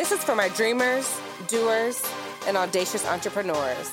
[0.00, 2.02] This is for my dreamers, doers,
[2.46, 3.90] and audacious entrepreneurs.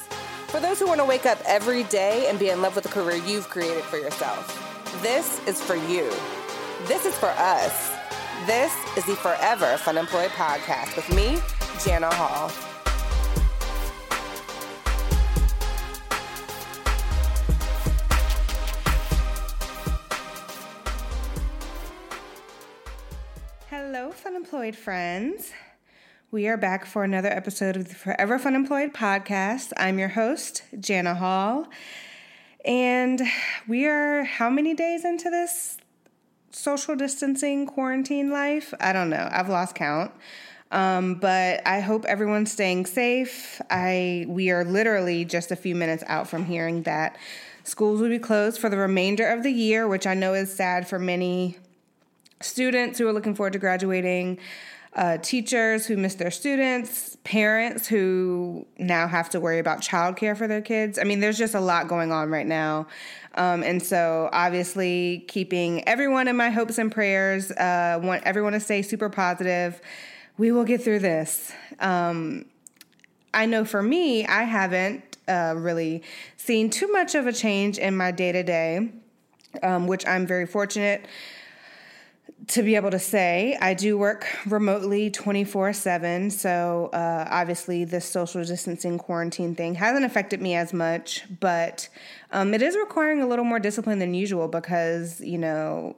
[0.47, 2.89] For those who want to wake up every day and be in love with the
[2.89, 4.47] career you've created for yourself.
[5.01, 6.09] This is for you.
[6.87, 7.91] This is for us.
[8.45, 11.39] This is the Forever Fun Employed podcast with me,
[11.83, 12.49] Jana Hall.
[23.69, 25.51] Hello, Fun Employed friends.
[26.29, 29.71] We are back for another episode of the Forever Fun Employed podcast.
[29.77, 31.67] I'm your host, Jana Hall.
[32.65, 33.21] And
[33.65, 35.77] we are how many days into this
[36.51, 38.73] social distancing quarantine life?
[38.81, 39.29] I don't know.
[39.31, 40.11] I've lost count.
[40.69, 43.61] Um, but I hope everyone's staying safe.
[43.69, 47.15] I we are literally just a few minutes out from hearing that
[47.63, 50.89] schools will be closed for the remainder of the year, which I know is sad
[50.89, 51.57] for many
[52.41, 54.39] students who are looking forward to graduating,
[54.97, 60.47] uh, teachers who miss their students, parents who now have to worry about childcare for
[60.47, 60.97] their kids.
[60.97, 62.87] I mean, there's just a lot going on right now.
[63.35, 68.59] Um, and so, obviously, keeping everyone in my hopes and prayers, uh, want everyone to
[68.59, 69.79] stay super positive.
[70.39, 71.51] We will get through this.
[71.79, 72.45] Um,
[73.35, 76.01] I know for me, I haven't uh, really
[76.37, 78.89] seen too much of a change in my day to day,
[79.61, 81.05] which I'm very fortunate
[82.47, 86.29] to be able to say I do work remotely 24 7.
[86.31, 91.89] So, uh, obviously, this social distancing quarantine thing hasn't affected me as much, but
[92.31, 95.95] um, it is requiring a little more discipline than usual because, you know,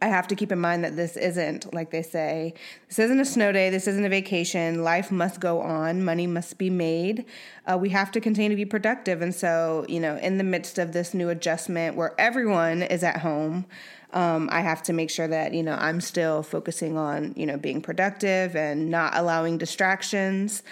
[0.00, 2.54] I have to keep in mind that this isn't, like they say,
[2.88, 4.82] this isn't a snow day, this isn't a vacation.
[4.82, 7.26] Life must go on, money must be made.
[7.66, 9.20] Uh, we have to continue to be productive.
[9.20, 13.18] And so, you know, in the midst of this new adjustment where everyone is at
[13.18, 13.66] home,
[14.14, 17.58] um, I have to make sure that, you know, I'm still focusing on, you know,
[17.58, 20.62] being productive and not allowing distractions.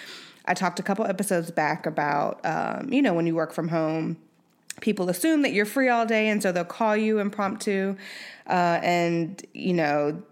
[0.46, 4.16] I talked a couple episodes back about, um, you know, when you work from home,
[4.80, 7.96] people assume that you're free all day and so they'll call you impromptu
[8.48, 10.22] uh, and you know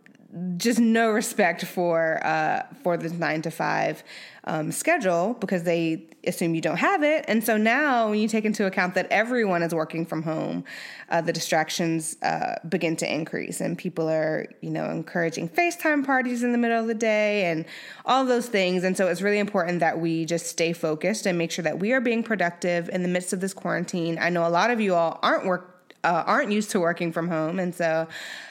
[0.57, 4.05] just no respect for uh, for the nine to five
[4.45, 7.25] um, schedule because they assume you don't have it.
[7.29, 10.65] And so now, when you take into account that everyone is working from home,
[11.09, 16.43] uh, the distractions uh, begin to increase, and people are, you know, encouraging FaceTime parties
[16.43, 17.65] in the middle of the day and
[18.07, 18.85] all those things.
[18.85, 21.93] And so, it's really important that we just stay focused and make sure that we
[21.93, 24.19] are being productive in the midst of this quarantine.
[24.21, 27.29] I know a lot of you all aren't work uh, aren't used to working from
[27.29, 28.09] home, and so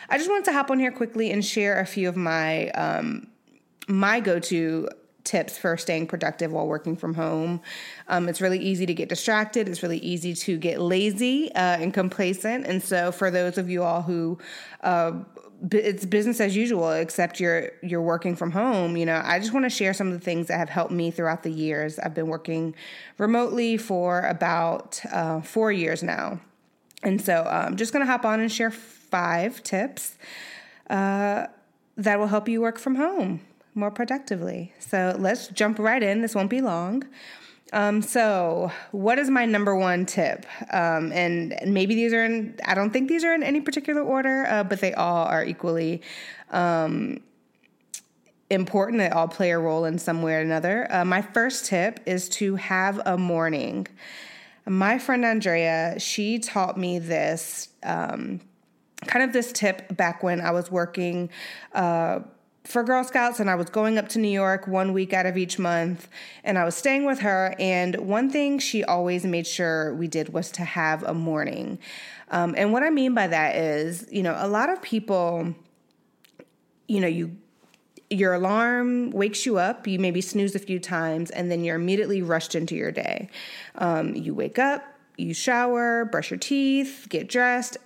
[0.09, 3.27] I just wanted to hop on here quickly and share a few of my um,
[3.87, 4.89] my go to
[5.23, 7.61] tips for staying productive while working from home.
[8.07, 9.69] Um, it's really easy to get distracted.
[9.69, 12.65] It's really easy to get lazy uh, and complacent.
[12.65, 14.39] And so, for those of you all who
[14.81, 15.11] uh,
[15.71, 18.95] it's business as usual, except you're you're working from home.
[18.97, 21.11] You know, I just want to share some of the things that have helped me
[21.11, 21.99] throughout the years.
[21.99, 22.75] I've been working
[23.17, 26.39] remotely for about uh, four years now,
[27.03, 30.15] and so I'm just going to hop on and share five tips
[30.89, 31.47] uh,
[31.97, 33.41] that will help you work from home
[33.75, 34.73] more productively.
[34.79, 36.21] So let's jump right in.
[36.21, 37.03] This won't be long.
[37.71, 40.47] Um, so, what is my number one tip?
[40.73, 44.47] Um, and maybe these are in, I don't think these are in any particular order,
[44.47, 46.01] uh, but they all are equally
[46.49, 47.21] um,
[48.49, 48.97] important.
[48.97, 50.91] They all play a role in some way or another.
[50.91, 53.85] Uh, my first tip is to have a morning.
[54.69, 58.39] My friend Andrea, she taught me this um,
[59.07, 61.29] kind of this tip back when I was working.
[61.73, 62.19] Uh,
[62.65, 65.37] for Girl Scouts, and I was going up to New York one week out of
[65.37, 66.07] each month,
[66.43, 67.55] and I was staying with her.
[67.57, 71.79] And one thing she always made sure we did was to have a morning.
[72.29, 75.55] Um, and what I mean by that is, you know, a lot of people,
[76.87, 77.37] you know, you
[78.09, 82.21] your alarm wakes you up, you maybe snooze a few times, and then you're immediately
[82.21, 83.29] rushed into your day.
[83.75, 84.83] Um, you wake up,
[85.17, 87.77] you shower, brush your teeth, get dressed,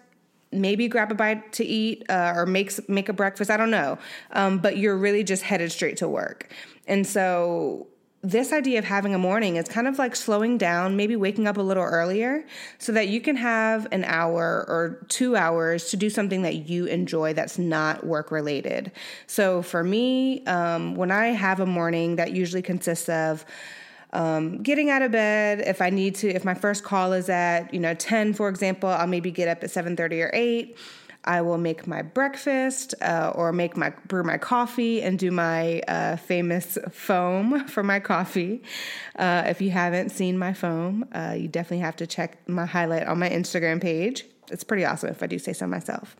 [0.51, 3.51] maybe grab a bite to eat uh, or make make a breakfast.
[3.51, 3.97] I don't know,
[4.31, 6.53] um, but you're really just headed straight to work.
[6.87, 7.87] And so
[8.23, 11.57] this idea of having a morning is kind of like slowing down, maybe waking up
[11.57, 12.45] a little earlier
[12.77, 16.85] so that you can have an hour or two hours to do something that you
[16.85, 18.93] enjoy that's not work related.
[19.27, 23.43] So for me, um, when I have a morning, that usually consists of
[24.13, 27.73] um, getting out of bed if i need to if my first call is at
[27.73, 30.77] you know 10 for example i'll maybe get up at 7.30 or 8
[31.25, 35.79] i will make my breakfast uh, or make my brew my coffee and do my
[35.87, 38.61] uh, famous foam for my coffee.
[39.15, 43.07] Uh, if you haven't seen my foam uh, you definitely have to check my highlight
[43.07, 44.25] on my instagram page.
[44.51, 46.15] It's pretty awesome if i do say so myself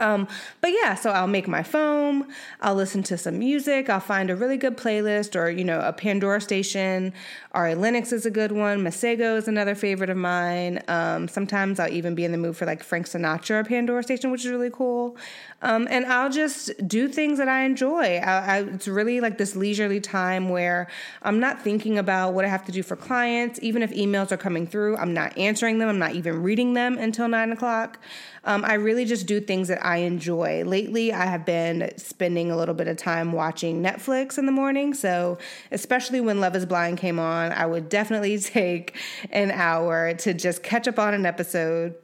[0.00, 0.26] Um,
[0.60, 2.26] but yeah, so I'll make my foam,
[2.60, 5.92] I'll listen to some music, I'll find a really good playlist or, you know, a
[5.92, 7.12] Pandora station.
[7.52, 8.78] Ari Lennox is a good one.
[8.78, 10.80] Masego is another favorite of mine.
[10.86, 14.30] Um, sometimes I'll even be in the mood for like Frank Sinatra or Pandora station,
[14.30, 15.16] which is really cool.
[15.62, 18.16] Um, and I'll just do things that I enjoy.
[18.18, 20.86] I, I, it's really like this leisurely time where
[21.22, 23.58] I'm not thinking about what I have to do for clients.
[23.62, 25.88] Even if emails are coming through, I'm not answering them.
[25.88, 27.98] I'm not even reading them until nine o'clock.
[28.44, 30.64] Um, I really just do things that I enjoy.
[30.64, 34.94] Lately, I have been spending a little bit of time watching Netflix in the morning.
[34.94, 35.38] So,
[35.70, 38.96] especially when Love is Blind came on, I would definitely take
[39.30, 41.94] an hour to just catch up on an episode.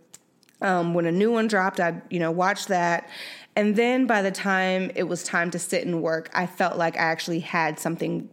[0.62, 3.08] Um, when a new one dropped, I'd, you know, watch that.
[3.56, 6.96] And then by the time it was time to sit and work, I felt like
[6.96, 8.28] I actually had something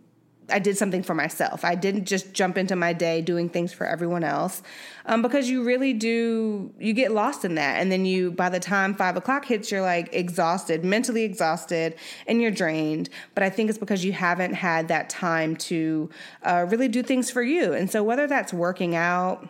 [0.50, 1.64] I did something for myself.
[1.64, 4.62] I didn't just jump into my day doing things for everyone else,
[5.06, 6.72] um, because you really do.
[6.80, 9.82] You get lost in that, and then you, by the time five o'clock hits, you're
[9.82, 11.96] like exhausted, mentally exhausted,
[12.28, 13.10] and you're drained.
[13.36, 16.10] But I think it's because you haven't had that time to
[16.44, 17.74] uh, really do things for you.
[17.74, 19.48] And so whether that's working out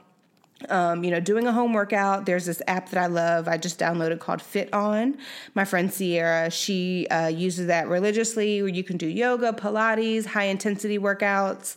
[0.70, 2.26] um, you know, doing a home workout.
[2.26, 3.48] There's this app that I love.
[3.48, 5.18] I just downloaded called FitOn.
[5.54, 10.46] My friend Sierra, she uh, uses that religiously, where you can do yoga, Pilates, high
[10.46, 11.76] intensity workouts,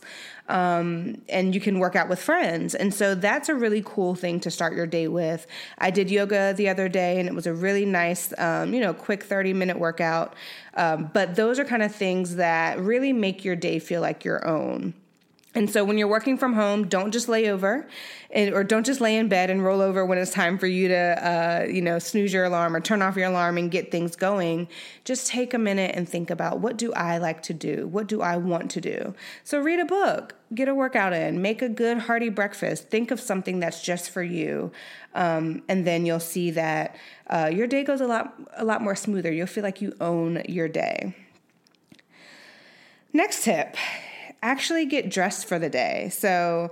[0.49, 2.73] um, and you can work out with friends.
[2.75, 5.45] And so that's a really cool thing to start your day with.
[5.77, 8.93] I did yoga the other day, and it was a really nice, um, you know,
[8.93, 10.35] quick 30 minute workout.
[10.75, 14.47] Um, but those are kind of things that really make your day feel like your
[14.47, 14.93] own.
[15.57, 17.87] And so when you're working from home, don't just lay over
[18.29, 20.87] and, or don't just lay in bed and roll over when it's time for you
[20.89, 24.15] to, uh, you know, snooze your alarm or turn off your alarm and get things
[24.15, 24.67] going.
[25.03, 27.87] Just take a minute and think about what do I like to do?
[27.87, 29.15] What do I want to do?
[29.43, 32.89] So read a book, get a workout in, make a good hearty breakfast.
[32.89, 34.71] Think of something that's just for you.
[35.15, 36.95] Um, and then you'll see that
[37.31, 39.31] uh, your day goes a lot, a lot more smoother.
[39.31, 41.15] You'll feel like you own your day.
[43.11, 43.75] Next tip
[44.41, 46.09] actually get dressed for the day.
[46.09, 46.71] So,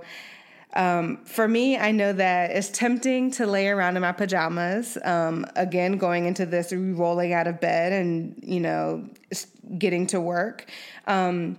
[0.74, 4.98] um, for me, I know that it's tempting to lay around in my pajamas.
[5.02, 9.08] Um, again, going into this rolling out of bed and, you know,
[9.78, 10.66] getting to work.
[11.06, 11.56] Um,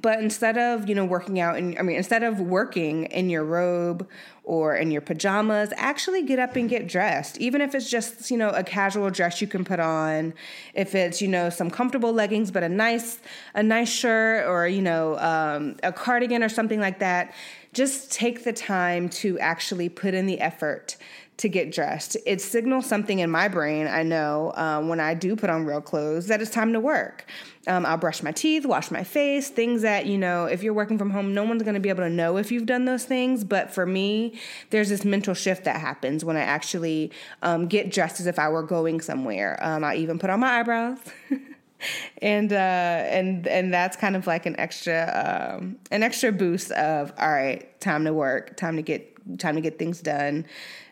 [0.00, 3.44] but instead of you know working out and i mean instead of working in your
[3.44, 4.08] robe
[4.44, 7.38] or in your pajamas actually get up and get dressed.
[7.38, 10.34] Even if it's just you know a casual dress you can put on.
[10.74, 13.20] If it's you know some comfortable leggings but a nice
[13.54, 17.34] a nice shirt or you know um, a cardigan or something like that
[17.72, 20.96] just take the time to actually put in the effort
[21.38, 22.16] to get dressed.
[22.26, 25.80] It signals something in my brain, I know, um, when I do put on real
[25.80, 27.26] clothes, that it's time to work.
[27.66, 30.98] Um, I'll brush my teeth, wash my face, things that, you know, if you're working
[30.98, 33.44] from home, no one's to be able to know if you've done those things.
[33.44, 34.38] But for me,
[34.70, 37.12] there's this mental shift that happens when I actually
[37.42, 39.58] um, get dressed as if I were going somewhere.
[39.62, 40.98] Um, I even put on my eyebrows.
[42.22, 47.12] and uh, and and that's kind of like an extra um, an extra boost of
[47.18, 49.08] all right, time to work, time to get
[49.38, 50.46] time to get things done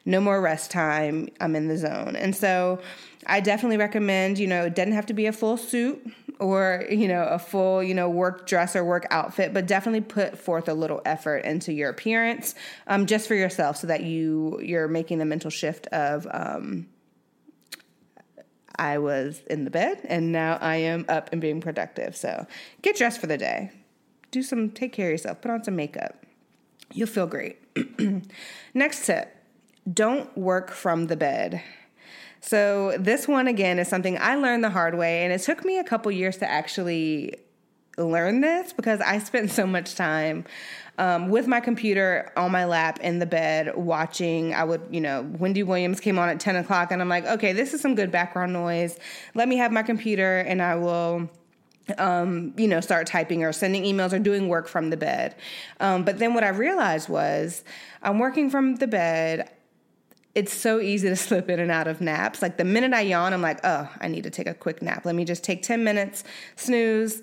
[0.05, 1.29] no more rest time.
[1.41, 2.17] I'm in the zone.
[2.17, 2.81] And so
[3.27, 6.01] I definitely recommend, you know, it doesn't have to be a full suit
[6.39, 10.39] or, you know, a full, you know, work dress or work outfit, but definitely put
[10.39, 12.55] forth a little effort into your appearance
[12.87, 16.89] um, just for yourself so that you you're making the mental shift of um,
[18.77, 22.17] I was in the bed and now I am up and being productive.
[22.17, 22.47] So
[22.81, 23.71] get dressed for the day.
[24.31, 25.43] Do some take care of yourself.
[25.43, 26.25] Put on some makeup.
[26.93, 27.59] You'll feel great.
[28.75, 29.37] Next tip
[29.91, 31.63] don't work from the bed.
[32.41, 35.79] So, this one again is something I learned the hard way, and it took me
[35.79, 37.35] a couple years to actually
[37.99, 40.45] learn this because I spent so much time
[40.97, 44.55] um, with my computer on my lap in the bed watching.
[44.55, 47.53] I would, you know, Wendy Williams came on at 10 o'clock, and I'm like, okay,
[47.53, 48.99] this is some good background noise.
[49.35, 51.29] Let me have my computer, and I will
[51.99, 55.35] um, you know, start typing or sending emails or doing work from the bed.
[55.81, 57.65] Um, but then what I realized was
[58.03, 59.51] I'm working from the bed
[60.35, 62.43] it's so easy to slip in and out of naps.
[62.43, 65.05] Like the minute I yawn, I'm like, oh, I need to take a quick nap.
[65.05, 66.25] Let me just take 10 minutes,
[66.57, 67.23] snooze,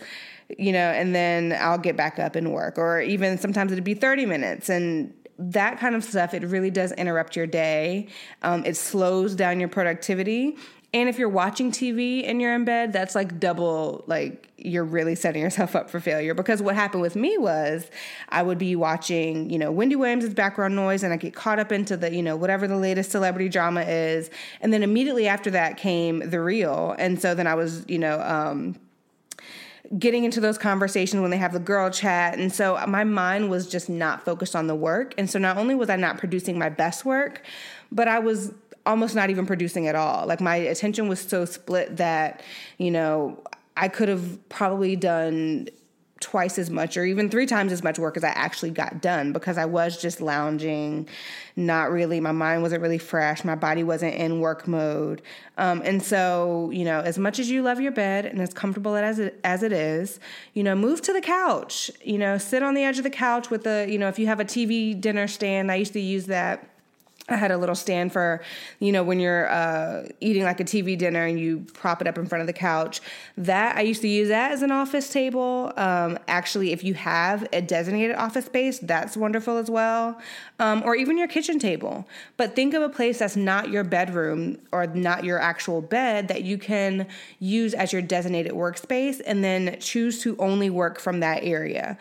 [0.58, 2.78] you know, and then I'll get back up and work.
[2.78, 4.70] Or even sometimes it'd be 30 minutes.
[4.70, 8.08] And that kind of stuff, it really does interrupt your day.
[8.42, 10.58] Um, it slows down your productivity.
[10.94, 15.15] And if you're watching TV and you're in bed, that's like double, like you're really
[15.15, 16.34] setting yourself up for failure.
[16.34, 17.91] Because what happened with me was
[18.29, 21.74] I would be watching, you know, Wendy Williams' background noise and I get caught up
[21.74, 24.29] into the, you know, whatever the latest celebrity drama is.
[24.62, 26.96] And then immediately after that came The Real.
[26.98, 28.79] And so then I was, you know, um,
[29.98, 32.38] getting into those conversations when they have the girl chat.
[32.38, 35.13] And so my mind was just not focused on the work.
[35.17, 37.41] And so not only was I not producing my best work,
[37.91, 38.53] but I was
[38.88, 40.25] almost not even producing at all.
[40.25, 42.41] Like my attention was so split that,
[42.77, 43.44] you know,
[43.75, 45.67] I could have probably done
[46.20, 49.34] twice as much or even three times as much work as I actually got done
[49.34, 51.08] because I was just lounging,
[51.56, 55.22] not really, my mind wasn't really fresh, my body wasn't in work mode.
[55.58, 58.96] Um, and so, you know, as much as you love your bed and as comfortable
[58.96, 60.20] as it, as it is,
[60.53, 63.51] you know, move to the couch, you know, sit on the edge of the couch
[63.51, 66.25] with the, you know, if you have a TV dinner stand, I used to use
[66.25, 66.77] that
[67.30, 68.42] I had a little stand for,
[68.80, 72.18] you know, when you're uh, eating like a TV dinner and you prop it up
[72.18, 73.02] in front of the couch.
[73.38, 75.74] That I used to use that as an office table.
[75.76, 80.20] Um, actually, if you have a designated office space, that's wonderful as well.
[80.60, 82.08] Um, or even your kitchen table.
[82.38, 86.44] But think of a place that's not your bedroom or not your actual bed that
[86.44, 87.08] you can
[87.40, 91.98] use as your designated workspace and then choose to only work from that area.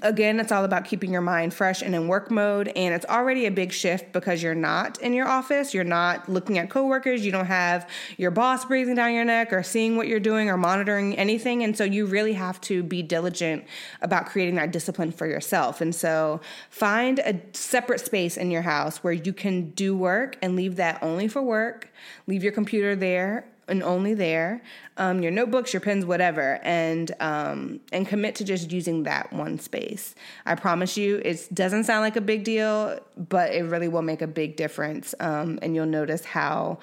[0.00, 2.68] Again, it's all about keeping your mind fresh and in work mode.
[2.68, 5.74] And it's already a big shift because you're not in your office.
[5.74, 7.26] You're not looking at coworkers.
[7.26, 10.56] You don't have your boss breathing down your neck or seeing what you're doing or
[10.56, 11.62] monitoring anything.
[11.62, 13.66] And so you really have to be diligent
[14.00, 15.82] about creating that discipline for yourself.
[15.82, 20.56] And so find a separate space in your house where you can do work and
[20.56, 21.92] leave that only for work.
[22.26, 24.62] Leave your computer there and only there,
[24.96, 29.58] um, your notebooks, your pens, whatever, and um, and commit to just using that one
[29.58, 30.14] space.
[30.44, 34.22] I promise you, it doesn't sound like a big deal, but it really will make
[34.22, 36.78] a big difference, um, and you'll notice how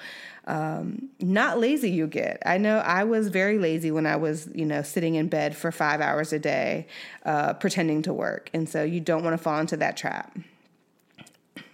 [0.46, 2.42] um, not lazy you get.
[2.44, 5.70] I know I was very lazy when I was, you know, sitting in bed for
[5.70, 6.86] five hours a day,
[7.24, 10.36] uh, pretending to work, and so you don't want to fall into that trap.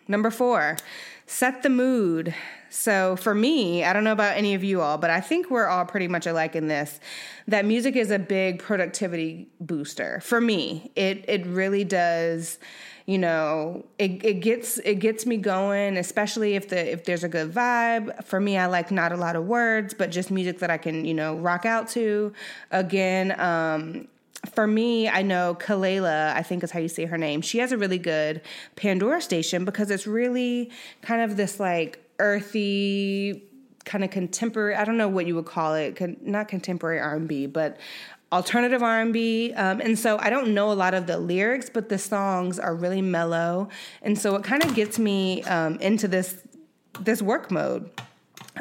[0.09, 0.77] Number four,
[1.27, 2.35] set the mood.
[2.71, 5.67] So for me, I don't know about any of you all, but I think we're
[5.67, 7.01] all pretty much alike in this
[7.49, 10.21] that music is a big productivity booster.
[10.21, 12.59] For me, it it really does
[13.07, 17.29] you know it, it gets it gets me going especially if the if there's a
[17.29, 20.71] good vibe for me i like not a lot of words but just music that
[20.71, 22.33] i can you know rock out to
[22.73, 24.09] again um
[24.55, 27.41] for me, I know Kelela, I think is how you say her name.
[27.41, 28.43] She has a really good
[28.77, 30.71] Pandora station because it's really
[31.03, 33.43] kind of this like earthy
[33.85, 37.47] kind of contemporary i don't know what you would call it con- not contemporary r&b
[37.47, 37.77] but
[38.33, 41.99] alternative r&b um, and so i don't know a lot of the lyrics but the
[41.99, 43.69] songs are really mellow.
[44.01, 46.43] And so it kind of gets me um, into this
[47.01, 47.91] this work mode.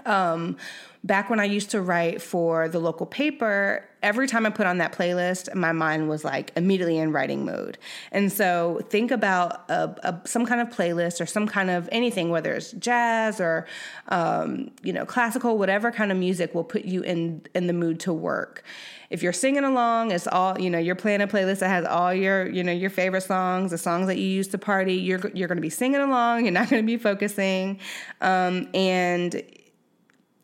[0.05, 0.57] Um,
[1.05, 4.79] back when I used to write for the local paper, every time I put on
[4.79, 7.77] that playlist, my mind was like immediately in writing mode.
[8.11, 12.31] And so think about a, a, some kind of playlist or some kind of anything,
[12.31, 13.67] whether it's jazz or
[14.09, 17.99] um, you know classical, whatever kind of music will put you in in the mood
[18.01, 18.63] to work.
[19.11, 20.79] If you're singing along, it's all you know.
[20.79, 24.07] You're playing a playlist that has all your you know your favorite songs, the songs
[24.07, 24.95] that you use to party.
[24.95, 26.45] You're you're going to be singing along.
[26.45, 27.79] You're not going to be focusing,
[28.21, 29.43] um, and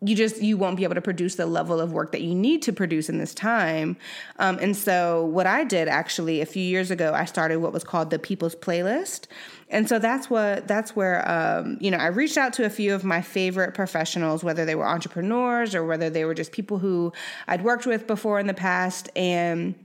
[0.03, 2.63] you just you won't be able to produce the level of work that you need
[2.63, 3.96] to produce in this time.
[4.39, 7.84] Um, and so what i did actually a few years ago i started what was
[7.84, 9.27] called the people's playlist.
[9.70, 12.96] And so that's what that's where um, you know i reached out to a few
[12.96, 17.13] of my favorite professionals whether they were entrepreneurs or whether they were just people who
[17.48, 19.10] i'd worked with before in the past.
[19.15, 19.75] And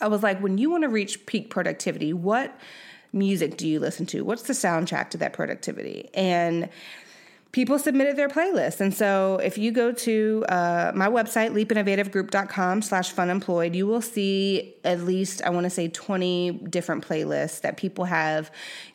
[0.00, 2.58] i was like when you want to reach peak productivity what
[3.12, 4.22] music do you listen to?
[4.22, 6.10] What's the soundtrack to that productivity?
[6.12, 6.68] And
[7.56, 8.82] people submitted their playlists.
[8.82, 14.74] And so if you go to uh, my website, leapinnovativegroup.com slash funemployed, you will see
[14.84, 18.50] at least, I want to say 20 different playlists that people have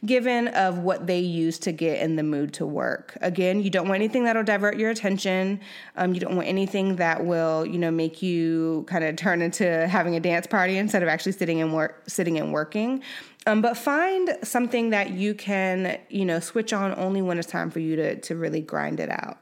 [0.05, 3.17] given of what they use to get in the mood to work.
[3.21, 5.59] Again, you don't want anything that'll divert your attention.
[5.97, 9.87] Um, you don't want anything that will, you know, make you kind of turn into
[9.87, 13.01] having a dance party instead of actually sitting and work, sitting and working.
[13.47, 17.71] Um, but find something that you can, you know, switch on only when it's time
[17.71, 19.39] for you to to really grind it out.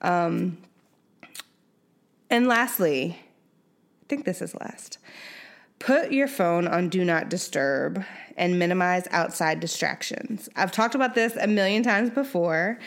[0.00, 0.58] Um,
[2.30, 3.18] and lastly,
[4.02, 4.98] I think this is last.
[5.78, 8.02] Put your phone on do not disturb
[8.36, 10.48] and minimize outside distractions.
[10.56, 12.78] I've talked about this a million times before.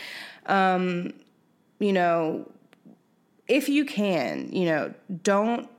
[0.48, 1.14] Um,
[1.80, 2.50] you know,
[3.48, 5.70] if you can, you know, don't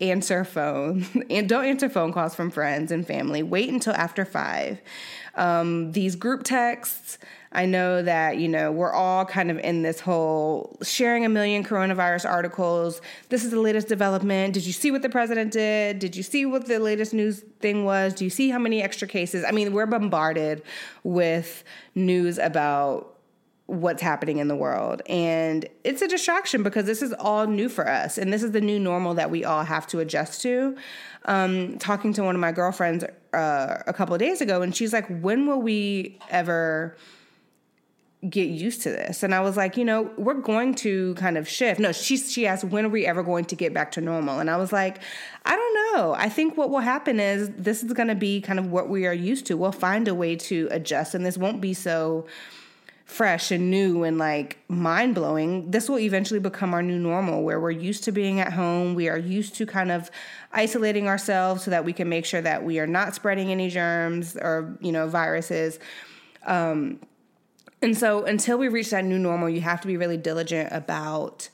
[0.00, 3.42] answer phone and don't answer phone calls from friends and family.
[3.42, 4.80] Wait until after five.
[5.34, 7.18] Um, these group texts
[7.52, 11.62] i know that you know we're all kind of in this whole sharing a million
[11.62, 13.00] coronavirus articles.
[13.28, 14.54] This is the latest development.
[14.54, 15.98] Did you see what the president did?
[15.98, 18.14] Did you see what the latest news thing was?
[18.14, 19.44] Do you see how many extra cases?
[19.46, 20.62] I mean we're bombarded
[21.04, 23.15] with news about
[23.66, 25.02] what's happening in the world.
[25.06, 28.16] And it's a distraction because this is all new for us.
[28.16, 30.76] And this is the new normal that we all have to adjust to.
[31.24, 33.04] Um, talking to one of my girlfriends
[33.34, 36.96] uh, a couple of days ago, and she's like, when will we ever
[38.28, 39.22] get used to this.
[39.22, 41.78] And I was like, you know, we're going to kind of shift.
[41.78, 44.40] No, she she asked when are we ever going to get back to normal?
[44.40, 44.98] And I was like,
[45.44, 46.14] I don't know.
[46.14, 49.06] I think what will happen is this is going to be kind of what we
[49.06, 49.56] are used to.
[49.56, 52.26] We'll find a way to adjust and this won't be so
[53.06, 55.70] fresh and new and like mind blowing.
[55.70, 58.94] This will eventually become our new normal where we're used to being at home.
[58.94, 60.10] We are used to kind of
[60.52, 64.36] isolating ourselves so that we can make sure that we are not spreading any germs
[64.36, 65.78] or, you know, viruses.
[66.44, 66.98] Um,
[67.80, 71.48] and so until we reach that new normal, you have to be really diligent about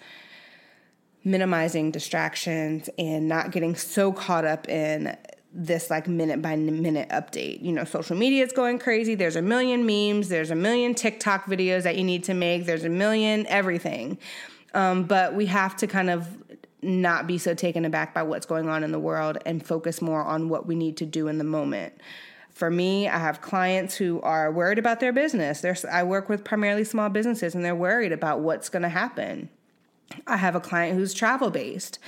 [1.25, 5.17] minimizing distractions and not getting so caught up in
[5.55, 7.63] this like minute by minute update.
[7.63, 9.15] You know, social media is going crazy.
[9.15, 12.85] There's a million memes, there's a million TikTok videos that you need to make, there's
[12.85, 14.19] a million everything.
[14.75, 16.27] Um, but we have to kind of
[16.81, 20.23] not be so taken aback by what's going on in the world and focus more
[20.23, 21.93] on what we need to do in the moment.
[22.51, 25.61] For me, I have clients who are worried about their business.
[25.61, 29.49] There's, I work with primarily small businesses and they're worried about what's going to happen.
[30.27, 31.99] I have a client who's travel based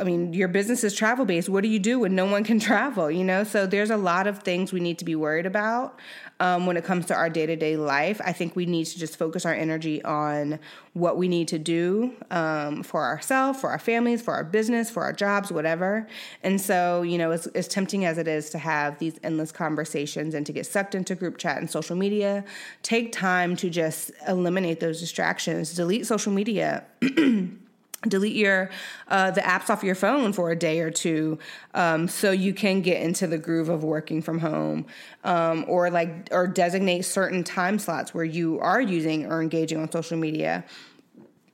[0.00, 1.48] I mean, your business is travel based.
[1.48, 3.10] What do you do when no one can travel?
[3.10, 6.00] You know, so there's a lot of things we need to be worried about
[6.40, 8.20] um, when it comes to our day to day life.
[8.24, 10.58] I think we need to just focus our energy on
[10.94, 15.02] what we need to do um, for ourselves, for our families, for our business, for
[15.02, 16.08] our jobs, whatever.
[16.42, 20.34] And so, you know, as, as tempting as it is to have these endless conversations
[20.34, 22.44] and to get sucked into group chat and social media,
[22.82, 26.84] take time to just eliminate those distractions, delete social media.
[28.08, 28.70] delete your
[29.08, 31.38] uh, the apps off your phone for a day or two
[31.74, 34.86] um, so you can get into the groove of working from home
[35.24, 39.90] um, or like or designate certain time slots where you are using or engaging on
[39.90, 40.64] social media.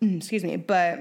[0.01, 0.57] Excuse me.
[0.57, 1.01] But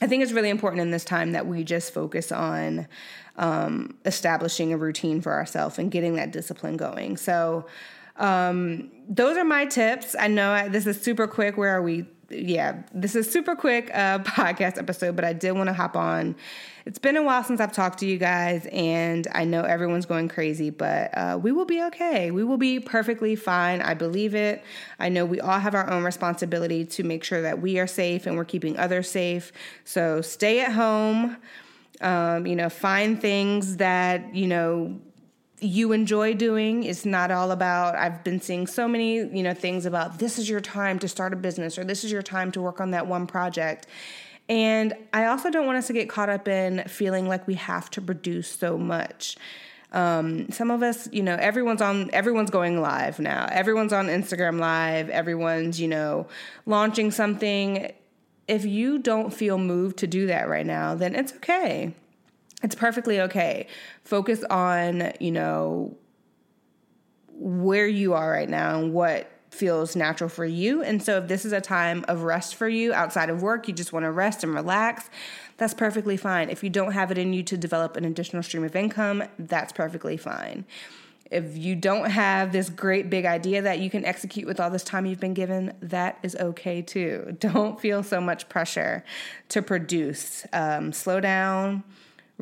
[0.00, 2.88] i think it's really important in this time that we just focus on
[3.36, 7.16] um, establishing a routine for ourselves and getting that discipline going.
[7.16, 7.66] So
[8.16, 10.14] um, those are my tips.
[10.18, 11.56] I know I, this is super quick.
[11.56, 15.68] Where are we yeah, this is super quick uh, podcast episode, but I did want
[15.68, 16.36] to hop on.
[16.84, 20.28] It's been a while since I've talked to you guys, and I know everyone's going
[20.28, 22.30] crazy, but uh, we will be okay.
[22.32, 23.80] We will be perfectly fine.
[23.80, 24.64] I believe it.
[24.98, 28.26] I know we all have our own responsibility to make sure that we are safe
[28.26, 29.52] and we're keeping others safe.
[29.84, 31.36] So stay at home.
[32.00, 35.00] Um, you know, find things that, you know,
[35.62, 36.84] you enjoy doing.
[36.84, 40.48] It's not all about, I've been seeing so many, you know, things about this is
[40.48, 43.06] your time to start a business or this is your time to work on that
[43.06, 43.86] one project.
[44.48, 47.90] And I also don't want us to get caught up in feeling like we have
[47.90, 49.36] to produce so much.
[49.92, 53.46] Um, some of us, you know, everyone's on, everyone's going live now.
[53.50, 55.10] Everyone's on Instagram Live.
[55.10, 56.26] Everyone's, you know,
[56.66, 57.92] launching something.
[58.48, 61.94] If you don't feel moved to do that right now, then it's okay
[62.62, 63.66] it's perfectly okay.
[64.04, 65.96] Focus on, you know,
[67.34, 70.82] where you are right now and what feels natural for you.
[70.82, 73.74] And so if this is a time of rest for you outside of work, you
[73.74, 75.10] just want to rest and relax,
[75.58, 76.48] that's perfectly fine.
[76.48, 79.72] If you don't have it in you to develop an additional stream of income, that's
[79.72, 80.64] perfectly fine.
[81.30, 84.84] If you don't have this great big idea that you can execute with all this
[84.84, 87.36] time you've been given, that is okay too.
[87.40, 89.02] Don't feel so much pressure
[89.48, 90.46] to produce.
[90.52, 91.84] Um, slow down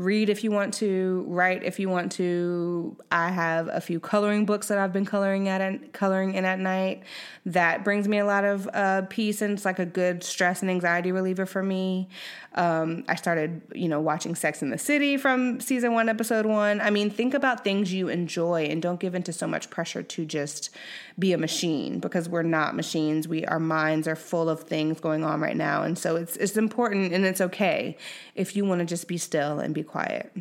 [0.01, 2.97] read if you want to, write if you want to.
[3.13, 7.03] I have a few coloring books that I've been coloring at coloring in at night.
[7.47, 10.71] That brings me a lot of uh, peace and it's like a good stress and
[10.71, 12.09] anxiety reliever for me.
[12.55, 16.81] Um, I started, you know, watching Sex in the City from season one, episode one.
[16.81, 20.25] I mean, think about things you enjoy and don't give into so much pressure to
[20.25, 20.71] just
[21.19, 23.29] be a machine because we're not machines.
[23.29, 26.57] We our minds are full of things going on right now, and so it's it's
[26.57, 27.97] important and it's okay
[28.35, 30.33] if you want to just be still and be quiet.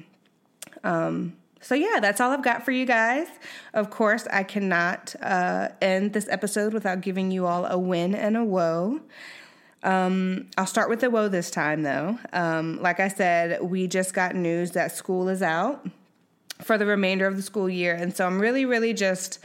[0.84, 3.28] Um, so yeah, that's all I've got for you guys.
[3.74, 8.38] Of course, I cannot uh, end this episode without giving you all a win and
[8.38, 9.02] a woe.
[9.84, 12.18] Um, I'll start with the woe this time, though.
[12.34, 15.86] Um, like I said, we just got news that school is out
[16.62, 17.94] for the remainder of the school year.
[17.94, 19.40] And so I'm really, really just,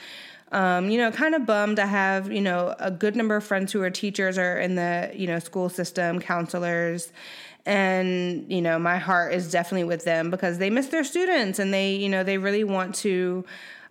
[0.53, 1.79] um, you know, kind of bummed.
[1.79, 5.12] I have, you know, a good number of friends who are teachers or in the,
[5.14, 7.12] you know, school system, counselors.
[7.66, 11.72] And, you know, my heart is definitely with them because they miss their students and
[11.72, 13.44] they, you know, they really want to,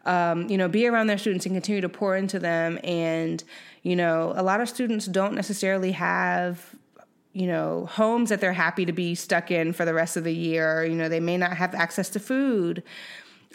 [0.06, 2.80] um, you know, be around their students and continue to pour into them.
[2.84, 3.44] And,
[3.82, 6.76] you know, a lot of students don't necessarily have
[7.34, 10.34] you know, homes that they're happy to be stuck in for the rest of the
[10.34, 10.86] year.
[10.86, 12.84] You know, they may not have access to food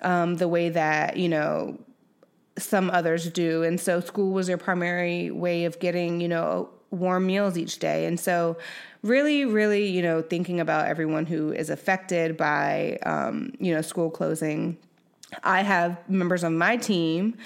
[0.02, 1.78] um, the way that, you know,
[2.58, 3.62] some others do.
[3.62, 8.06] And so school was their primary way of getting, you know, warm meals each day.
[8.06, 8.56] And so,
[9.02, 14.10] really, really, you know, thinking about everyone who is affected by, um, you know, school
[14.10, 14.76] closing.
[15.44, 17.36] I have members of my team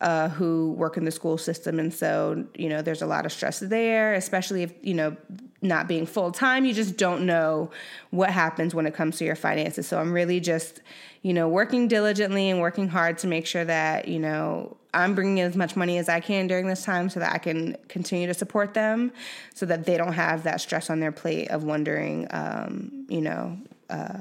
[0.00, 1.78] uh, who work in the school system.
[1.78, 5.16] And so, you know, there's a lot of stress there, especially if, you know,
[5.60, 7.70] not being full time, you just don't know
[8.10, 9.88] what happens when it comes to your finances.
[9.88, 10.80] So I'm really just,
[11.22, 15.38] you know, working diligently and working hard to make sure that, you know, I'm bringing
[15.38, 18.26] in as much money as I can during this time so that I can continue
[18.28, 19.12] to support them
[19.52, 23.58] so that they don't have that stress on their plate of wondering, um, you know,
[23.90, 24.18] uh,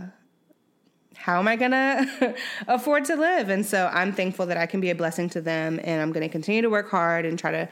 [1.28, 2.36] how am I going to
[2.70, 3.50] afford to live?
[3.50, 6.26] And so I'm thankful that I can be a blessing to them and I'm going
[6.26, 7.70] to continue to work hard and try to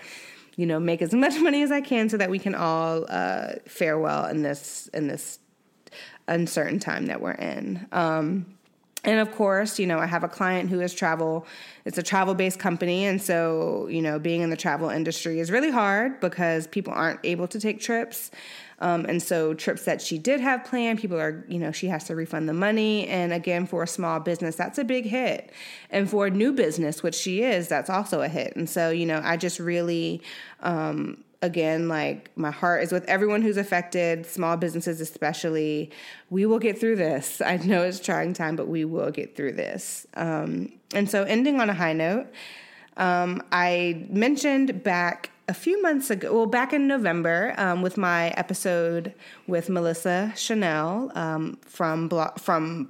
[0.57, 3.53] you know make as much money as I can so that we can all uh,
[3.65, 5.39] fare well in this in this
[6.27, 7.87] uncertain time that we're in.
[7.93, 8.57] Um,
[9.05, 11.45] and of course, you know, I have a client who is travel,
[11.85, 13.05] it's a travel based company.
[13.05, 17.19] And so, you know, being in the travel industry is really hard because people aren't
[17.23, 18.31] able to take trips.
[18.79, 22.03] Um, and so trips that she did have planned, people are, you know, she has
[22.05, 23.07] to refund the money.
[23.07, 25.51] And again, for a small business, that's a big hit.
[25.89, 28.55] And for a new business, which she is, that's also a hit.
[28.55, 30.21] And so, you know, I just really,
[30.61, 35.91] um, again, like my heart is with everyone who's affected, small businesses especially.
[36.29, 37.41] We will get through this.
[37.45, 40.05] I know it's trying time, but we will get through this.
[40.15, 42.27] Um, and so, ending on a high note,
[42.97, 48.29] um, I mentioned back a few months ago, well, back in November, um, with my
[48.29, 49.13] episode
[49.47, 52.89] with Melissa Chanel um, from from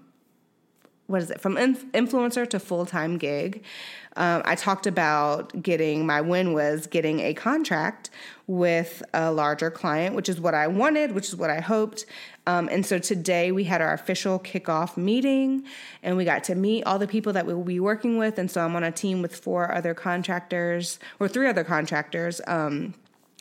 [1.08, 3.64] what is it from inf- influencer to full time gig.
[4.18, 8.10] Um, I talked about getting my win was getting a contract
[8.48, 12.06] with a larger client, which is what I wanted, which is what I hoped.
[12.48, 15.64] Um, and so today we had our official kickoff meeting
[16.04, 18.38] and we got to meet all the people that we will be working with.
[18.38, 22.42] And so I'm on a team with four other contractors or three other contractors.
[22.48, 22.94] Um,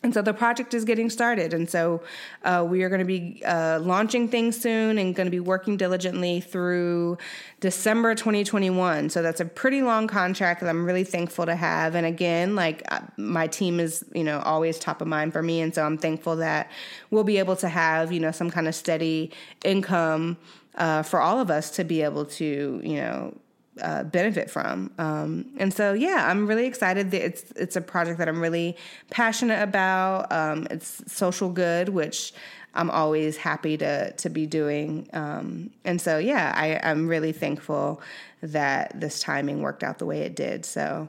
[0.05, 1.55] and so the project is getting started.
[1.55, 2.03] And so
[2.45, 5.79] uh, we are going to be uh, launching things soon and going to be working
[5.79, 7.17] diligently through
[7.61, 9.09] December 2021.
[9.09, 11.95] So that's a pretty long contract that I'm really thankful to have.
[11.95, 15.63] And again, like uh, my team is, you know, always top of mind for me.
[15.63, 16.71] And so I'm thankful that
[17.11, 19.33] we'll be able to have, you know, some kind of steady
[19.65, 20.37] income
[20.75, 23.35] uh, for all of us to be able to, you know,
[23.81, 24.93] uh, benefit from.
[24.99, 28.77] Um, and so, yeah, I'm really excited that it's it's a project that I'm really
[29.11, 30.31] passionate about.
[30.33, 32.33] Um, it's social good, which
[32.75, 35.09] I'm always happy to to be doing.
[35.13, 38.01] Um, and so, yeah, I, I'm really thankful
[38.43, 40.65] that this timing worked out the way it did.
[40.65, 41.09] So.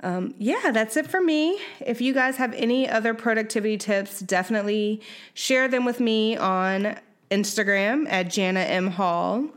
[0.00, 1.58] Um, yeah, that's it for me.
[1.80, 5.00] If you guys have any other productivity tips, definitely
[5.32, 6.98] share them with me on
[7.30, 9.48] Instagram at Jana M Hall.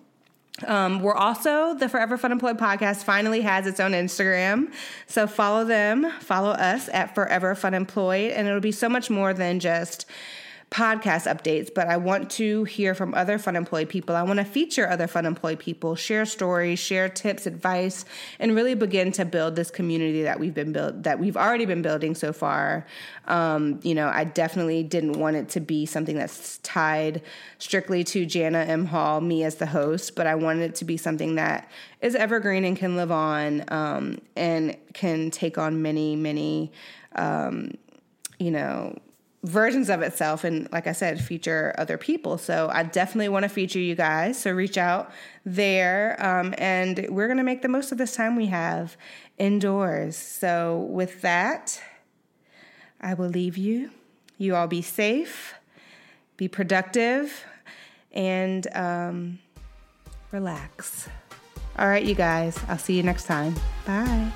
[0.65, 4.71] Um, we're also the Forever Fun Employed podcast finally has its own Instagram.
[5.05, 9.33] So follow them, follow us at Forever Fun Employed, and it'll be so much more
[9.33, 10.05] than just
[10.69, 14.15] podcast updates, but I want to hear from other fun employed people.
[14.17, 18.03] I want to feature other fun employed people, share stories, share tips, advice,
[18.37, 21.81] and really begin to build this community that we've been built that we've already been
[21.81, 22.85] building so far.
[23.27, 27.21] Um, you know, I definitely didn't want it to be something that's tied
[27.59, 28.85] strictly to Jana M.
[28.85, 32.65] Hall, me as the host, but I wanted it to be something that is evergreen
[32.65, 36.73] and can live on um, and can take on many, many,
[37.15, 37.71] um,
[38.37, 38.97] you know,
[39.43, 42.37] versions of itself and like i said feature other people.
[42.37, 45.11] So i definitely want to feature you guys so reach out
[45.45, 48.97] there um, and we're going to make the most of this time we have
[49.37, 50.15] indoors.
[50.15, 51.81] So with that
[52.99, 53.91] i will leave you.
[54.37, 55.53] You all be safe
[56.35, 57.43] be productive
[58.11, 59.39] and um,
[60.31, 61.09] relax.
[61.77, 63.55] All right you guys i'll see you next time.
[63.85, 64.31] Bye